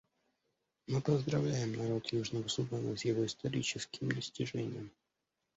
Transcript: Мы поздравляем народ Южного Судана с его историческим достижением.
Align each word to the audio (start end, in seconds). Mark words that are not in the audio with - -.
Мы 0.87 0.99
поздравляем 0.99 1.75
народ 1.77 2.11
Южного 2.11 2.47
Судана 2.47 2.97
с 2.97 3.05
его 3.05 3.23
историческим 3.23 4.09
достижением. 4.11 4.89